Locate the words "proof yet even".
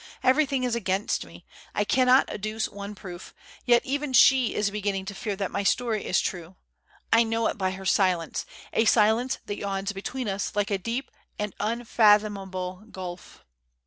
2.95-4.13